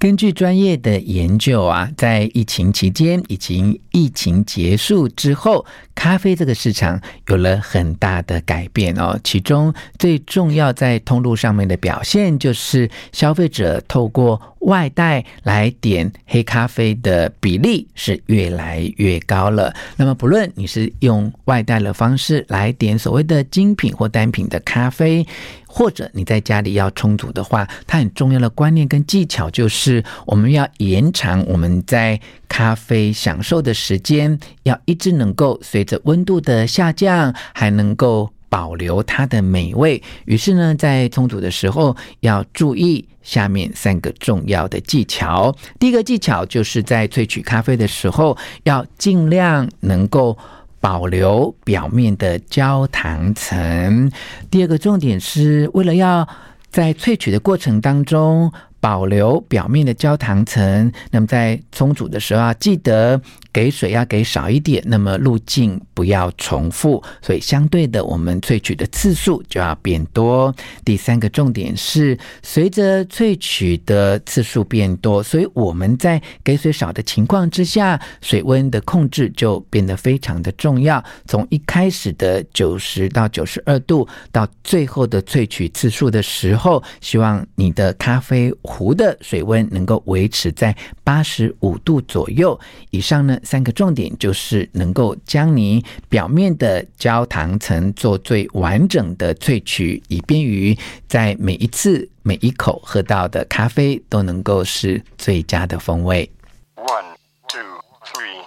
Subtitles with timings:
[0.00, 9.20] 根据专业的研究啊，在疫情期间以及疫情结束之后，咖啡这个市场有了很大的改变哦。
[9.22, 19.74] 其中最重要在通路上面的表现，就是消费者透过外带来点黑咖啡的比例是越来越高了。
[19.98, 25.26] 那么，不论你是用外带的方式来点所谓的精品或单品的咖啡，
[25.72, 40.02] 或者你在家里要冲煮的话，它很重要的观念跟技巧就是，我们要延长我们在咖啡享受的时间，要一直能够随着温度的下降，还能够保留它的美味。
[40.24, 45.56] 于是呢，在冲煮的时候要注意下面三个重要的技巧。
[45.78, 50.36] 第一个技巧就是在萃取咖啡的时候，要尽量能够。
[50.80, 54.10] 保留表面的焦糖层。
[54.50, 56.26] 第二个重点是为了要
[56.70, 63.20] 在萃取的过程当中保留表面的焦糖层，那么在冲煮的时候啊，记得。
[63.52, 70.54] 给水要给少一点，那么路径不要重复，所以相对的，我们萃取的次数就要变多。
[70.84, 81.02] 第三个重点是，随着萃取的次数变多，所以我们在给水少的情况之下，水温的控制就变得非常的重要。
[81.26, 92.58] 从一开始的九十到九十二度，到最后的萃取次数的时候，希望你的咖啡壶的水温能够维持在八十五度左右
[92.90, 93.36] 以上呢。
[93.42, 100.76] 三个重点就是能够将你表面的焦糖层做最完整的萃取，以便于
[101.08, 106.30] 在每一次每一口喝到的咖啡都能够是最佳的风味。
[106.76, 107.16] One,
[107.48, 107.60] two,
[108.04, 108.44] three,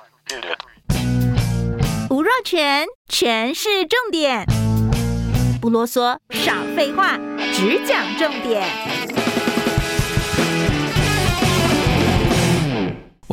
[2.09, 4.45] 吴若全，全是重点，
[5.59, 7.17] 不啰嗦，少废话，
[7.53, 8.63] 只讲重点。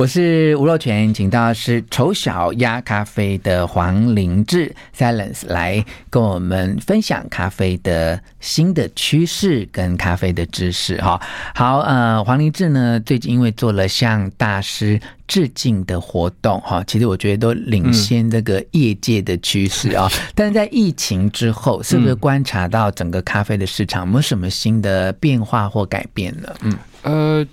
[0.01, 11.21] 我是吴若全，请到是丑小鸭咖啡的黄凌志 Silence 来跟我们分享咖啡的新的趋势跟咖啡的知识哈。
[11.53, 20.09] 好，呃，黄凌志呢，最近因为做了向大师致敬的活动哈，其实我觉得都领先这个业界的趋势啊。
[20.11, 26.55] 嗯、 但是在疫情之后，是不是观察到整个咖啡的市场有没有什么新的变化或改变呢？
[26.63, 27.47] 嗯，呃。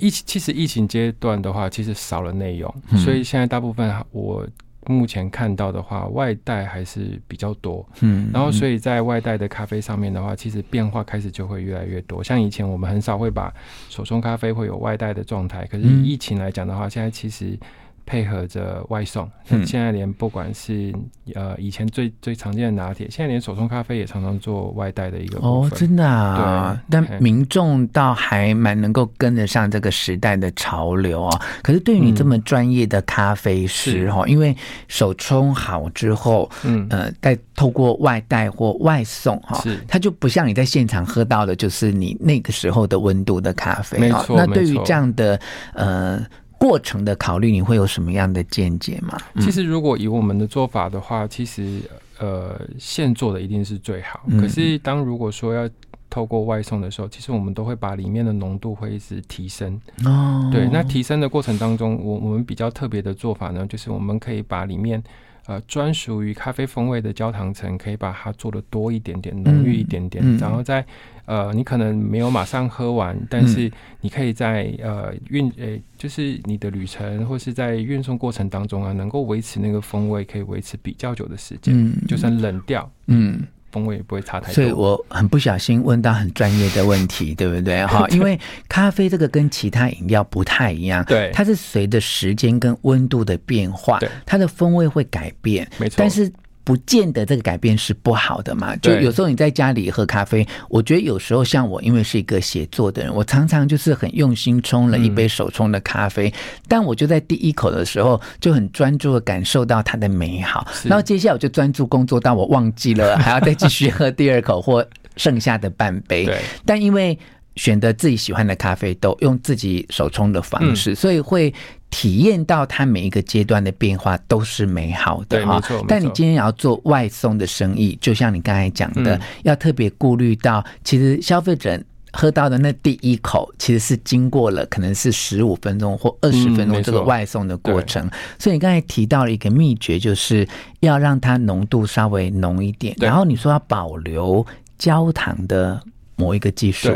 [0.00, 4.46] 疫其实疫情阶段的话，其实少了内容，嗯，所以现在大部分我
[4.86, 7.86] 目前看到的话，外带还是比较多。
[8.00, 12.22] 嗯，然后所以在外带的咖啡上面的话，其实变化开始就会越来越多。
[12.22, 13.52] 像以前我们很少会把
[13.88, 17.58] 手冲咖啡会有外带的状态，可是疫情来讲的话，现在其实。
[18.06, 19.28] 配合着外送，
[19.66, 20.94] 现在连不管是
[21.34, 26.78] 呃以前最最常见的拿铁，现在连手冲咖啡也常常做外带的一个哦，真的啊。
[26.88, 31.40] 对，但民众倒还蛮能够跟得上这个时代的潮流啊。
[31.62, 34.54] 可是对于你这么专业的咖啡师哈，因为
[34.86, 43.98] 手冲好之后，嗯呃，再透过外带或外送哈，是它就不像你在现场喝到的，就是你那个时候的温度的咖啡。
[43.98, 45.40] 没错，那对于这样的
[45.72, 46.22] 呃。
[46.58, 49.18] 过程的考虑，你会有什么样的见解吗？
[49.40, 51.80] 其实，如果以我们的做法的话，其实
[52.18, 54.20] 呃，现做的一定是最好。
[54.40, 55.68] 可是，当如果说要
[56.08, 59.80] 透过外送的时候，其实我们都会把里面的浓度会一直提升。
[60.04, 65.02] 哦，对，那提升的过程当中，我我们比较特别的做法呢，就是我们可以把里面。
[65.46, 70.84] 呃，专属于咖啡风味的焦糖层，可以把它做的多一点点，浓郁一点点，然后在
[71.26, 83.42] 呃，你可能没有马上喝完，但是你可以在呃运诶、欸，就是你的旅程或是在运送过程当中啊，能够维持那个风味，可以维持比较久的时间，嗯，就算冷掉，嗯。
[83.74, 87.84] 风味也不会差太多，所以我很不小心问到很专业的问题， 对不对？
[87.86, 96.32] 哈，因为咖啡这个跟其他饮料不太一样，对，它是随着时间跟温度的变化，对，它的风味会改变，没错，但是。
[96.64, 98.74] 不见得这个改变是不好的嘛？
[98.76, 106.32] 就有时候你在家里喝咖啡，我觉得有时候像我，因为是一个写作的人，我常常就是很用心冲了一杯手冲的咖啡，
[106.66, 114.84] 但我就在第一口的时候就很专注的感受到它的美好，然后接下来我就专注工作到我忘记了还要再继续喝第二口或
[115.16, 116.26] 剩下的半杯。
[116.64, 117.18] 但因为
[117.56, 121.52] 选择自己喜欢的咖啡豆，用自己手冲的方式，所以会。
[121.90, 131.80] 体验到它每一个阶段的变化都是美好的哈，但你今天要做外送的生意，就像你刚才讲的，要特别顾虑到，其实消费者
[132.12, 138.10] 喝到的那第一口，其实是经过了可能是十五分钟或二十分钟这个外送的过程。
[138.40, 140.44] 所以你刚才提到了一个秘诀，就是
[140.80, 144.44] 要让它浓度稍微浓一点，然后你说要保留
[144.76, 145.80] 焦糖的
[146.16, 146.88] 某一个技术。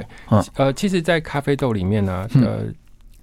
[0.54, 2.66] 呃，其实，在咖啡豆里面呢，呃。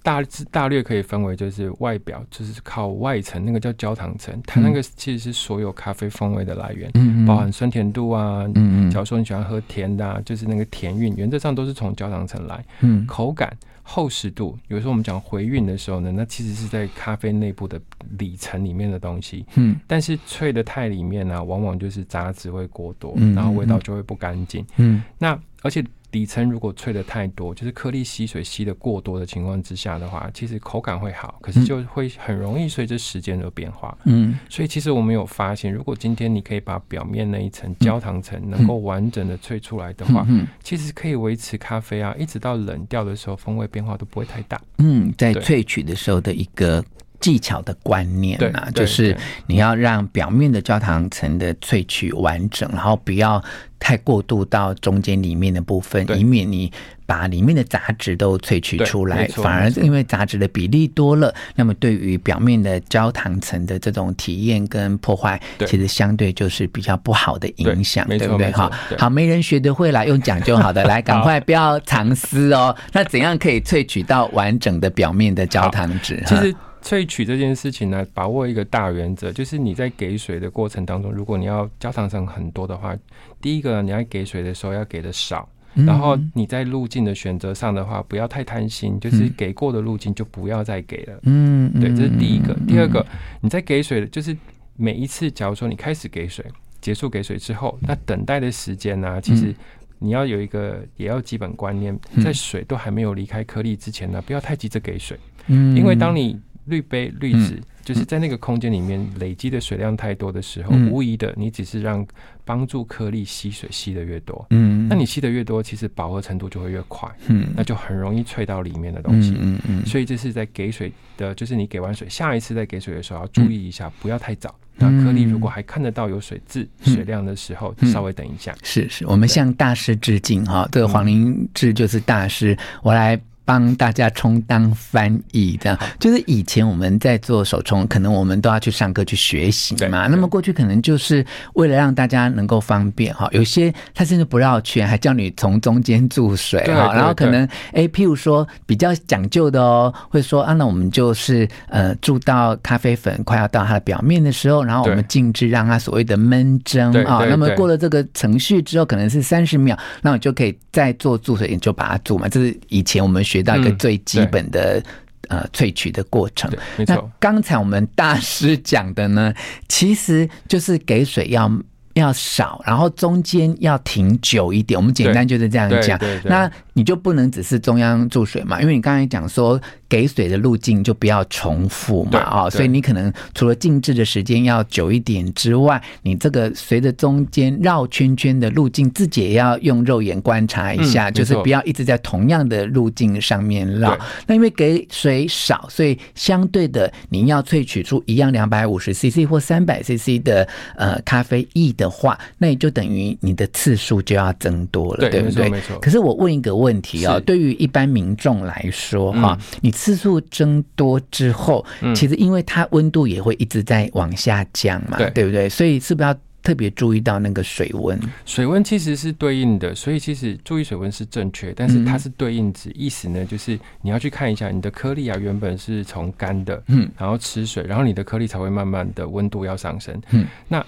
[0.02, 13.52] 大致大略可以分为，就是外表就是靠外层那个叫焦糖层，它那个其实是所有咖啡风味的来源，嗯，包含酸甜度啊，嗯嗯，假如说你喜欢喝甜的，啊，就是那个甜韵，原则上都是从焦糖层来，嗯，口感。
[13.88, 17.80] 厚实度，有时候我们讲回韵的时候呢，那其实是在咖啡内部的
[18.18, 19.46] 里层里面的东西。
[19.54, 24.66] 嗯，但是萃的太里面呢、啊，往往就是杂质会过多，嗯、然后味道就会不干净。
[24.78, 25.84] 嗯，那而且。
[26.08, 33.94] 底层如果萃的太多，就是颗粒吸水吸的过多的情况之下的话，其实口感会好，可是就会很容易随着时间而变化。
[34.04, 44.58] 嗯，所以其实我们有发现，如果今天你可以把表面那一层焦糖层能够完整的萃出来的话，嗯，其实可以维持咖啡啊，一直到冷掉的时候，风味变化都不会太大。
[44.78, 46.82] 嗯，在萃取的时候的一个。
[47.20, 49.16] 技巧的观念啊，就是
[49.46, 53.42] 你要让表面的焦糖层的萃取完整，然后不要
[53.78, 56.72] 太过度到中间里面的部分，以免你
[57.04, 68.50] 把里面的杂质都萃取出来，反而因为杂质的比例多了，那么对于表面的焦糖层的这种体验跟破坏，其实相对就是比较不好的影响，对，对不对？
[68.50, 72.74] 哈，好，没人学得会啦，用讲就好的， 来，赶快不要藏私哦。
[72.92, 76.22] 那怎样可以萃取到完整的表面的焦糖质？
[76.26, 76.54] 其实。
[76.86, 82.96] 萃取这件事情呢，把握一个大原则，就是你在给水的过程当中，如果你要焦糖层很多的话，
[83.40, 91.18] 第一个你要给水的时候要给的少，然后你在路径的选择上的话，不要太贪心，就是给过的路径就不要再给了。
[91.24, 92.54] 嗯，对，这是第一个。
[92.68, 93.04] 第二个，
[93.40, 94.36] 你在给水的，就是
[94.76, 96.44] 每一次，假如说你开始给水，
[96.80, 99.52] 结束给水之后，那等待的时间呢，其实
[99.98, 105.18] 你要有一个也要基本观念，在水都还没有离开颗粒之前呢，不要太急着给水。
[105.48, 112.04] 嗯，因为当你滤杯滤纸就是在那个空间里面累积的水量太多的时候，嗯、无疑的，你只是让
[112.44, 114.44] 帮助颗粒吸水吸的越多。
[114.50, 117.08] 嗯，那你吸的越多，其实饱和程度就会越快。
[117.28, 119.36] 嗯，那就很容易萃到里面的东西。
[119.38, 124.52] 嗯嗯，所以这是在给水的，就是你给完水，下一次再给水的时候要注意一下，不要太早。
[124.78, 128.52] 那颗粒如果还看得到有水渍、水量的时候，稍微等一下。
[128.64, 130.68] 是是，我们向大师致敬哈。
[130.72, 133.16] 这个黄灵志就是大师，我来。
[133.46, 140.08] 帮大家充当翻译，这样就是以前我们在做手冲，可能我们都要去上课去学习嘛。
[140.08, 146.92] 那么过去可能就是为了让大家能够方便哈，有些他甚至不绕圈，还叫你从中间注水哈。
[146.92, 157.24] 然后可能哎，譬如说比较讲究的哦，会说啊，那我们就是呃注到咖啡粉快要到它的表面的时候，然后我们静置让它所谓的闷蒸啊。
[157.30, 162.28] 那么过了这个程序之后，可能是三十秒，那我就可以再做注水，你就把它注嘛。
[162.28, 163.35] 这是以前我们学。
[163.36, 164.82] 学到一个最基本的、
[165.28, 166.50] 嗯、呃萃取的过程。
[166.86, 169.32] 那刚才我们大师讲的呢，
[169.68, 171.50] 其实就是给水要
[171.94, 174.78] 要少，然后中间要停久一点。
[174.78, 175.98] 我们简单就是这样讲。
[176.24, 178.60] 那你就不能只是中央注水嘛？
[178.60, 179.60] 因为你刚才讲说。
[179.88, 193.96] 给水的路径就不要重复嘛，啊，所以你可能除了静置的时间要久一点之外，你这个随着中间绕圈圈的路径，自己也要用肉眼观察一下，就是不要一直在同样的路径上面绕。
[194.26, 205.48] 那因为给水少，所以相对的你要萃取出一样两百五十 CC 或三百 CC 的呃咖啡液的话，那也就等于你的次数就要增多了，对不对？
[205.48, 205.78] 没错。
[205.78, 209.72] 可是我问一个问题啊，对于一般民众来说哈，你。
[209.76, 211.62] 次数增多之后，
[211.94, 215.48] 其实因为它温度也会一直在往下降嘛，对，对不对？
[215.50, 218.00] 所以是不是要特别注意到那个水温？
[218.24, 230.64] 水温其实是对应的，所以其实注意水温是正确，但是它是对应值，意思呢就是你要去看一下你的颗粒啊，原本是从干的，嗯，然后吃水，然后你的颗粒才会慢慢的温度要上升，嗯，那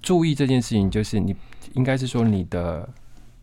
[0.00, 1.36] 注意这件事情就是你
[1.74, 2.88] 应该是说你的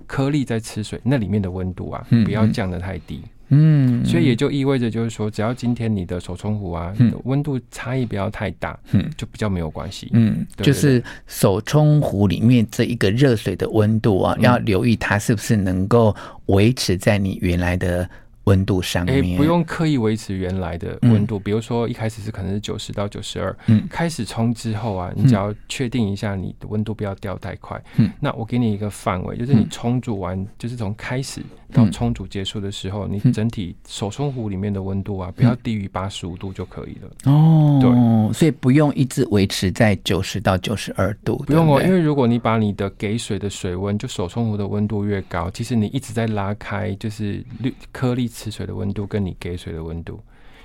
[0.08, 3.22] 颗粒在吃水，那里面的温度啊，不要降得太低。
[3.50, 10.10] 嗯，所以也就意味着，就是说，只要今天你的手冲壶啊，温度差异不要太大，嗯，就比较没有关系。
[10.14, 16.16] 嗯，就是手冲壶里面这一个热水的温度啊，要留意它是不是能够
[16.48, 18.10] 维持在你原来的。
[18.48, 21.42] 温度上面，欸，不用刻意维持原来的温度，嗯。
[21.44, 23.54] 比如说一开始是可能是九十到九十二，
[23.89, 27.82] 开始冲之后啊，你只要确定一下你的温度不要掉太快。
[27.98, 31.42] 嗯，那我给你一个范围，就是你冲煮完，嗯，就是从开始
[31.74, 37.32] 到冲煮结束的时候，嗯，你整体手冲壶里面的温度啊，不要低于八十五度就可以了。
[37.32, 41.36] 哦，对，所以不用一直维持在九十到九十二度。
[41.46, 48.32] 不用哦，因为如果你把你的给水的水温，就手冲壶的温度越高，其实你一直在拉开，就是粒颗粒。
[48.38, 50.20] 吃水的温度跟你给水的温度，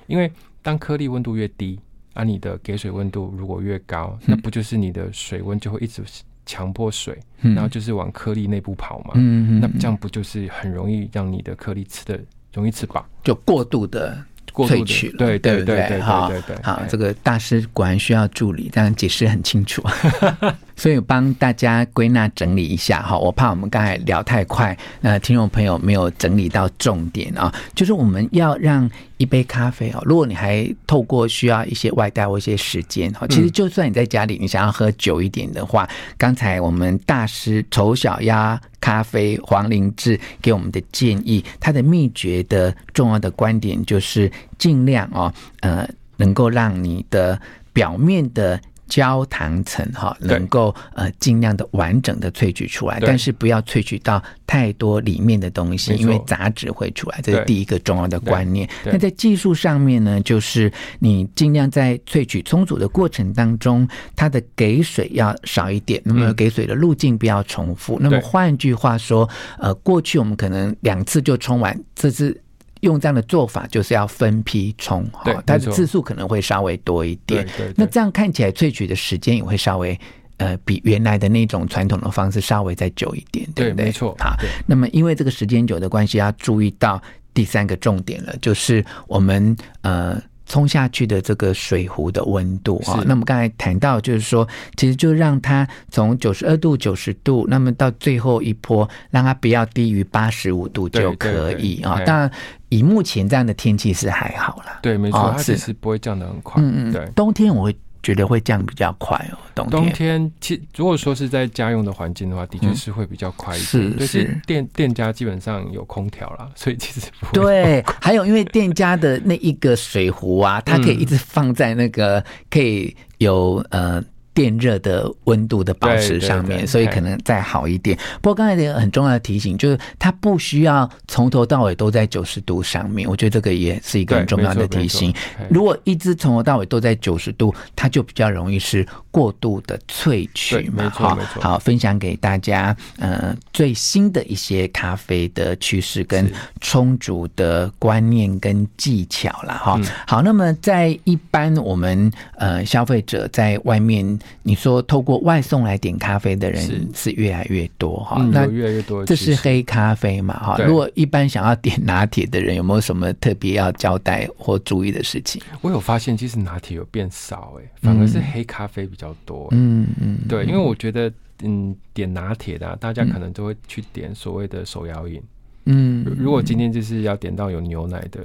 [0.07, 1.81] 因为当颗粒温度越低，
[2.13, 6.03] 而、啊、你的给水温度如果越高，那不就是你的水温就会一直
[6.45, 9.13] 强迫水，然后就是往颗粒内部跑嘛？
[9.15, 12.21] 嗯嗯那这样不就是很容易让你的颗粒吃的
[12.53, 16.31] 容易吃饱，就过度的萃取了，对对对对，好，
[16.63, 19.83] 好，这个大师果然需要助理，这样解释很清楚。
[20.77, 47.41] 所以帮大家归纳整理一下哈，我怕我们刚才聊太快，那听众朋友没有整理到重点啊，就是我们要让一杯咖啡哦，如果你还透过需要一些外带或一些时间哈，其实就算你在家里你想要喝久一点的话，刚才我们大师丑小鸭咖啡黄灵志给我们的建议，他的秘诀的重要的观点就是尽量哦，呃，能够让你的
[47.73, 48.61] 表面的。
[48.93, 58.69] 焦糖层哈，能够呃尽量的完整的萃取出来，但是不要萃取到太多里面的东西，因为杂质会出来，这是第一个重要的观念。
[58.85, 67.97] 那在技术上面呢，就是你尽量在萃取充足的过程当中，它的给水要少一点，那么给水的路径不要重复。
[67.99, 69.27] 那么换句话说，
[69.59, 72.39] 呃，过去我们可能两次就冲完，这次。
[72.83, 77.45] 用这样的做法，就是要分批冲，哈，它的次数可能会稍微多一点。
[77.77, 79.99] 那这样看起来萃取的时间也会稍微
[80.37, 83.87] 呃比原来的那种传统的方式稍微再久一点，对不对？
[83.87, 84.15] 没错。
[84.19, 84.37] 好，
[84.67, 87.03] 那么因为这个时间久的关系，要注意到
[87.35, 90.23] 第三个重点了，就是我们呃。
[90.45, 94.47] 冲下去的这个水壶的温度啊，那么刚才谈到就是说，
[94.77, 101.99] 其实就让它从九十二度、九十度，那么到最后一波，让它不要低于八十五度就可以啊。
[102.05, 102.31] 当然，
[102.73, 104.79] 以目前这样的天气是还好啦。
[104.83, 106.63] 对，没错，它其实不会降得很快。
[106.63, 107.77] 嗯嗯，对，冬天我会。
[108.05, 109.39] 觉得会降比较快哦。
[109.55, 113.97] 冬天，冬天其如果说是在家用的环境的话，的确是会比较快一点。
[114.01, 117.85] 是是，店店家基本上有空调啦， 所以其实不会对。
[118.01, 124.03] 还有，因为店家的那一个水壶啊，它可以一直放在那个可以有呃。
[124.35, 127.97] 电热的温度的保持上面，所以可能再好一点。
[128.23, 133.07] 不过刚才一个很重要的提醒，就是它不需要从头到尾都在九十度上面。
[133.09, 135.15] 我觉得这个也是一个很重要的提醒。
[135.51, 140.89] 如果一直从头到尾都在九十度，它就比较容易是过度的萃取嘛。
[140.89, 149.79] 好，好，分享给大家，呃，最新的一些咖啡的趋势跟充足的观念跟技巧了哈。
[150.07, 154.19] 好，那么在一般我们呃消费者在外面。
[154.43, 159.05] 你说透过外送来点咖啡的人是越来越多哈，那越来越多。
[159.05, 160.57] 这是黑咖啡嘛哈？
[160.65, 165.41] 如果一般想要点拿铁的人，有没有什么特别要交代或注意的事情？
[165.61, 169.49] 我有发现，其实拿铁有变少哎，反而是黑咖啡比较多。
[169.53, 171.13] 嗯嗯，对，因为我觉得
[171.43, 175.23] 嗯，点拿铁的大家可能都会去点所谓的手摇饮。
[175.67, 178.21] 嗯，如果今天就是要点到有牛奶的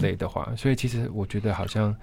[0.00, 1.94] 类的话，所以其实我觉得好像。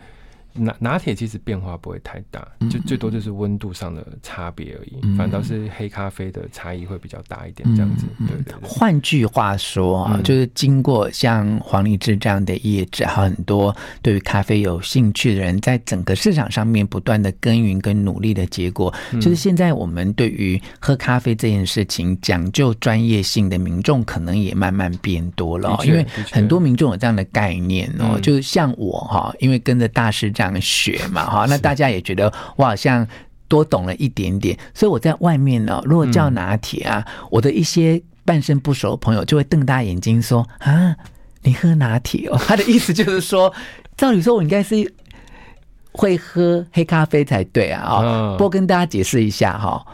[0.55, 8.05] 拿拿铁其实变化不会太大，就最多就是温度上的差别而已，嗯、反倒是黑咖啡的差异会比较大一点，这样子。
[8.25, 8.55] 对，对对。
[8.63, 30.44] 换句话说啊，嗯、就是经过像黄立志这样的业者，很多对于咖啡有兴趣的人，在整个市场上面不断的耕耘跟努力的结果，嗯、就是现在我们对于喝咖啡这件事情讲究专业性的民众，可能也慢慢变多了，因为很多民众有这样的概念哦，嗯、就是像我哈，因为跟着大师这样。
[30.59, 33.07] 学嘛哈，那大家也觉得我好像
[33.47, 40.95] 多懂了一点点，所以我在外面呢，如果叫拿铁啊，我的一些半生不熟的朋友就会瞪大眼睛说啊，
[41.43, 42.37] 你喝拿铁哦？
[42.47, 43.53] 他的意思就是说，
[43.95, 44.93] 照理说我应该是
[45.91, 48.31] 会喝黑咖啡才对啊啊！
[48.33, 49.85] 不过跟大家解释一下哈，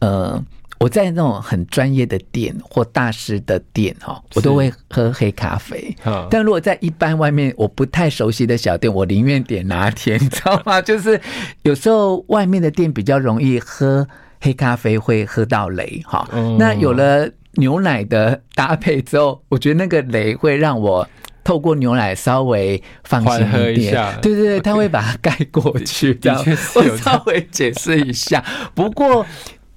[0.00, 0.42] 呃。
[0.80, 5.94] 我在那种很专业的店或大师的店哈，我都会喝黑咖啡。
[6.30, 10.80] 但如果在一般外面我不太熟悉的小店，我宁愿点拿铁，你知道吗？
[10.82, 11.20] 就是
[11.64, 14.08] 有时候外面的店比较容易喝
[14.40, 16.26] 黑咖啡，会喝到雷哈。
[16.58, 21.06] 那有了牛奶的搭配之后，我觉得那个雷会让我
[21.44, 24.18] 透过牛奶稍微放心一点。
[24.22, 26.14] 对对对，他 会把它盖过去。
[26.14, 26.42] 这样
[26.74, 28.42] 我稍微解释一下，
[28.74, 29.26] 不过。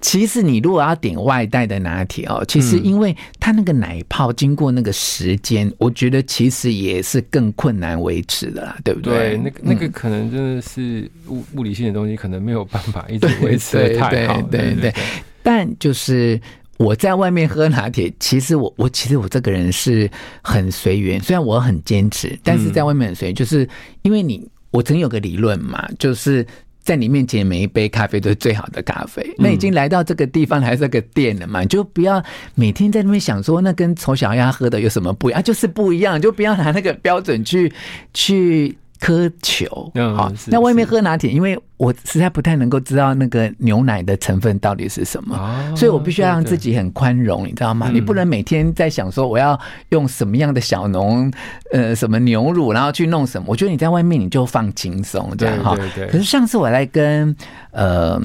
[0.05, 9.13] 其实你如果要点外带的拿铁哦，其实因为它那个奶泡经过那个时间，我觉得其实也是更困难维持的啦，对不对？
[9.13, 14.41] 对，那个那个可能真的是物物理性的东西，可能没有办法一直维持的 太好。
[14.41, 14.93] 对对对。
[15.41, 16.38] 但就是
[16.75, 23.65] 我在外面喝拿铁，其实我我其实我这个人是很随缘，虽然我很坚持，但是在外面很随缘，就是
[24.01, 26.45] 因为你我曾有个理论嘛，就是。
[26.83, 29.25] 在你面前每一杯咖啡都是最好的咖啡。
[29.37, 31.61] 那已经来到这个地方，还是这个店了嘛？
[31.61, 32.21] 你就不要
[32.55, 35.41] 每天在那边想说，那跟丑小鸭喝的有什么不一样？
[35.41, 37.71] 就是不一样，就不要拿那个标准去
[38.13, 39.91] 去颗球。
[39.95, 47.88] 嗯，好，那外面喝拿铁，因为我实在不太能够知道那个牛奶的成分到底是什么，哦、所以我必须要让自己很宽容，你知道吗？
[47.89, 51.29] 嗯、你不能每天在想说我要用什么样的小农，
[51.74, 53.48] 呃，什么牛乳，然后去弄什么。
[53.50, 55.77] 我觉得你在外面你就放轻松这样哈。
[56.10, 57.36] 可是上次我来跟
[57.72, 58.22] 呃。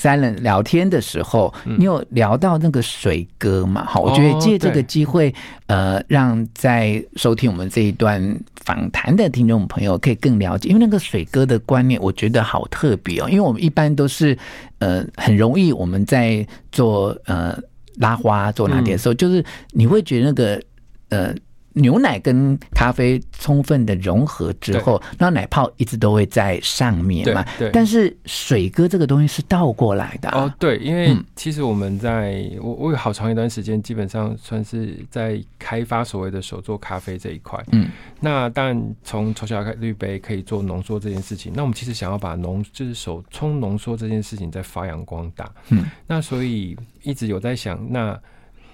[0.00, 3.84] Simon 聊天的时候，你有聊到那个水哥嘛？
[3.84, 5.34] 好，我觉得借这个机会，
[5.66, 13.28] 呃，让在收听我们这一段访谈的听众朋友可以更了解，因为那个水哥的观念，我觉得好特别哦。
[13.28, 14.36] 因为我们一般都是
[14.78, 17.54] 呃，很容易我们在做呃
[17.96, 20.62] 拉花做拿铁的时候，就是你会觉得那个
[21.10, 21.34] 呃。
[21.74, 27.44] 牛奶跟咖啡充分的融合之后，那奶泡一直都会在上面嘛。
[27.58, 27.70] 对。
[27.72, 30.28] 但是水哥这个东西是倒过来的。
[30.30, 37.62] 哦，对，因为其实我们在我我有好长一段时间，基本上算是在开发所谓的手做咖啡这一块。
[37.70, 37.88] 嗯。
[38.18, 45.48] 那但从从小开滤杯可以做浓缩这件事情，那我们其实想要把浓就是手冲浓缩这件事情再发扬光大。
[45.68, 45.84] 嗯。
[46.06, 48.18] 那所以一直有在想那。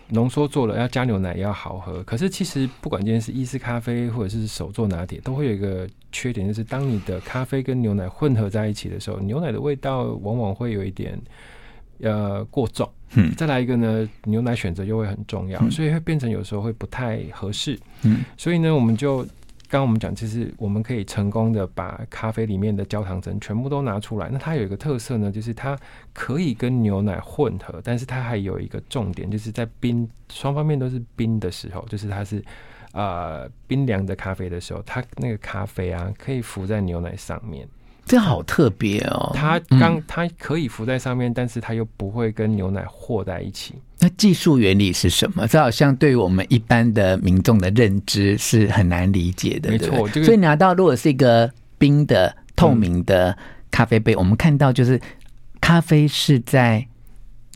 [0.08, 11.20] 浓缩做了要加牛奶也要好喝，可是其实不管今天是意式咖啡或者是手做拿铁，都会有一个缺点，就是当你的咖啡跟牛奶混合在一起的时候，牛奶的味道往往会有一点
[12.00, 12.88] 呃过重。
[13.14, 17.78] 嗯，再来一个呢，牛奶选择又会很重要，所以会变成有时候会不太合适。
[18.02, 19.26] 嗯，所以呢，我们就。
[19.68, 24.28] 刚刚我们讲，就是我们可以成功的把咖啡里面的焦糖层全部都拿出来。
[24.30, 25.76] 那它有一个特色呢，就是它
[26.12, 32.44] 可以跟牛奶混合，但是它还有一个重点，就是在冰双方面都是冰的时候，就是它是
[32.92, 37.68] 呃冰凉的咖啡的时候，它那个咖啡啊可以浮在牛奶上面。
[38.06, 39.32] 这好特别哦！
[39.34, 43.74] 它刚它可以浮在上面，但是它又不会跟牛奶和在一起。
[43.98, 45.46] 那技术原理是什么？
[45.48, 49.72] 这好像对于我们一般的民众的认知是很难理解的。
[49.72, 53.36] 没错，所以拿到如果是一个冰的透明的
[53.72, 55.00] 咖啡杯，我们看到就是
[55.60, 56.86] 咖啡是在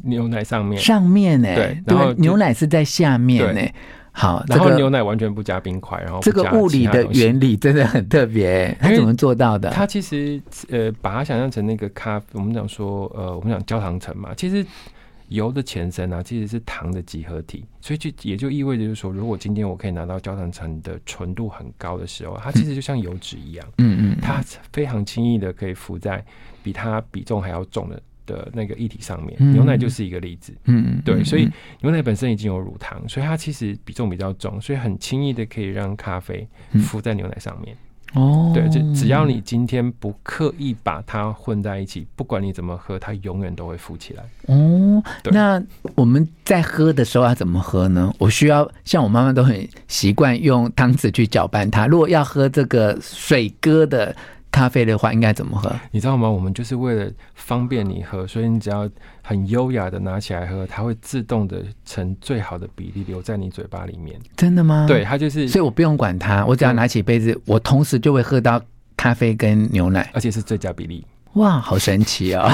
[0.02, 1.54] 牛奶上面，上面呢？
[1.54, 3.60] 对，然后牛奶是在下面呢。
[4.12, 9.70] 好，然后牛奶完全不加冰块，然后这个物理的原理真的很特别，它怎么做到的？
[9.70, 14.66] 它其实呃，把它想象成那个咖，我们讲说呃，我们讲焦糖层嘛，其实
[15.28, 26.22] 油的前身啊，其实是糖的集合体，所以就也就意味着就是说，如果今天我可以拿到焦糖层的纯度很高的时候，它其实就像油脂一样，嗯嗯，它非常轻易的可以浮在
[26.64, 28.02] 比它比重还要重的。
[28.30, 30.54] 的那个液体上面，牛奶就是一个例子。
[30.64, 31.48] 嗯，对，所以
[31.80, 36.46] 牛奶本身已经有乳糖，所以它其实比重比较重，所以很轻易的可以让咖啡
[36.84, 37.76] 浮在牛奶上面。
[38.14, 44.24] 哦，对，就只要你今天不刻意把它混在一起，不管你怎么喝，它永远都会浮起来。
[44.46, 45.62] 哦，那
[45.94, 48.12] 我们在喝的时候要怎么喝呢？
[48.18, 51.86] 我需要像我妈妈都很习惯用汤匙去搅拌它。
[51.86, 54.14] 如果要喝这个水哥的。
[54.50, 55.74] 咖啡的话应该怎么喝？
[55.90, 56.28] 你知道吗？
[56.28, 58.88] 我们就是为了方便你喝，所以你只要
[59.22, 64.18] 很优雅的拿起来喝，它会自动的成最好的比例留在你嘴巴里面。
[64.36, 64.86] 真的吗？
[64.88, 68.60] 对，它就是，所以我不用管它，我只要拿起杯子，我同时就会喝到
[68.96, 71.04] 咖啡跟牛奶，而且是最佳比例。
[71.34, 72.50] 哇，好神奇哦！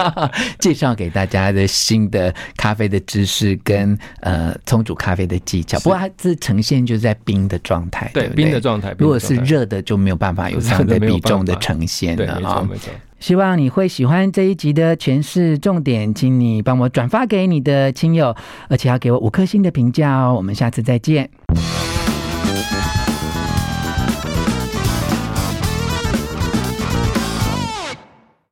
[0.58, 5.78] 介绍给大家的新的咖啡的知识跟呃冲煮咖啡的技巧。
[5.80, 8.94] 不过它是呈现就是在冰的状态，对，冰的状态。
[8.98, 12.38] 如果是热的就没有办法有这样的比重的呈现了啊。
[12.38, 12.92] 没错，没错。
[13.20, 18.34] 希望你会喜欢这一集的诠释重点，请你帮我转发给你的亲友，
[18.68, 20.34] 而且要给我五颗星的评价哦。
[20.34, 21.30] 我们下次再见。